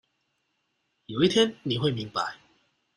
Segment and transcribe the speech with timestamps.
[1.05, 2.35] 有一天你會明白